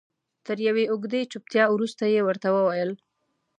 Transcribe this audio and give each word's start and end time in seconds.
تر 0.45 0.57
یوې 0.67 0.83
اوږدې 0.91 1.21
چوپتیا 1.31 1.65
وروسته 1.69 2.03
یې 2.13 2.21
ورته 2.23 2.47
وویل. 2.51 2.91